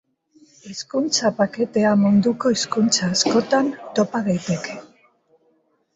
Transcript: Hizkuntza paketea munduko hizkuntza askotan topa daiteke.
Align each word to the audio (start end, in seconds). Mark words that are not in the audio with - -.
Hizkuntza 0.69 1.31
paketea 1.41 1.91
munduko 2.05 2.53
hizkuntza 2.55 3.13
askotan 3.17 3.73
topa 4.01 4.23
daiteke. 4.29 4.79